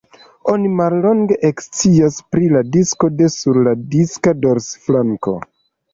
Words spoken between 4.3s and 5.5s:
dorsflanko.